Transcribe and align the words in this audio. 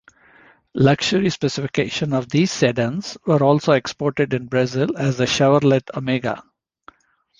Luxury 0.73 1.29
specifications 1.29 2.15
of 2.15 2.27
these 2.27 2.51
sedans 2.51 3.19
were 3.27 3.43
also 3.43 3.73
exported 3.73 4.33
in 4.33 4.47
Brazil 4.47 4.97
as 4.97 5.17
the 5.17 5.25
Chevrolet 5.27 5.83
Omega. 5.95 6.41